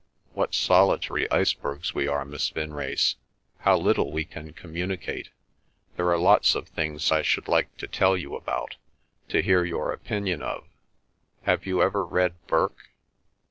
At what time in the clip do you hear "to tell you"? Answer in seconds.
7.77-8.33